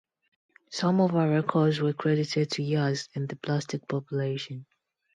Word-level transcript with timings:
Some 0.71 0.99
of 0.99 1.11
her 1.11 1.29
records 1.31 1.79
were 1.79 1.93
credited 1.93 2.49
to 2.49 2.63
Yazz 2.63 3.07
and 3.13 3.29
The 3.29 3.35
Plastic 3.35 3.87
Population. 3.87 4.65